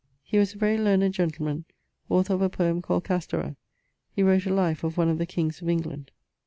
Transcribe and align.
He 0.23 0.39
was 0.39 0.55
a 0.55 0.57
very 0.57 0.79
learned 0.79 1.13
gentleman, 1.13 1.65
author 2.09 2.33
of 2.33 2.41
a 2.41 2.49
poem 2.49 2.81
called 2.81 3.03
Castara. 3.03 3.55
He 4.15 4.23
wrote 4.23 4.47
a 4.47 4.51
live 4.51 4.83
of 4.83 4.97
one 4.97 5.09
of 5.09 5.19
the 5.19 5.27
kings 5.27 5.61
of 5.61 5.69
England. 5.69 6.09